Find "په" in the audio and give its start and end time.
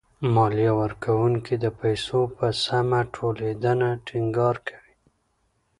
2.37-2.47